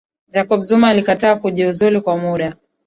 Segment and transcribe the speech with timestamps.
[0.27, 2.55] jacob zuma alikataa kujiuzulu kwa muda